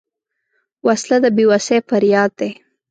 وسله 0.85 1.17
د 1.23 1.25
بېوسۍ 1.35 1.77
فریاد 1.89 2.31
دی 2.39 2.51